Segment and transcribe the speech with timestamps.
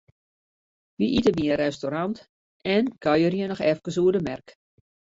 [0.97, 2.15] Wy ite by in restaurant
[2.75, 4.47] en kuierje noch efkes oer de merk.